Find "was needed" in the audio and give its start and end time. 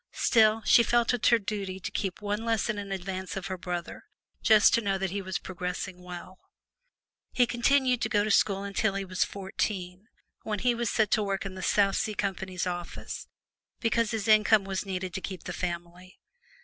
14.63-15.13